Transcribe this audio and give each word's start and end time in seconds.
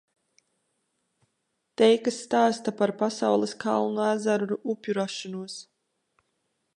Teikas 1.81 2.17
stāsta 2.23 2.73
par 2.79 2.95
pasaules, 3.03 3.55
kalnu, 3.65 4.03
ezeru, 4.17 4.61
upju 4.75 4.97
rašanos. 4.99 5.59